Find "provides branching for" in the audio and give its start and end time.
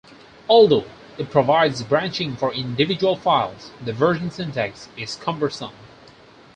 1.29-2.51